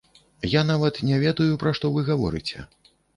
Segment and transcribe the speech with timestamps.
[0.53, 2.65] Я нават не ведаю, пра што вы гаворыце!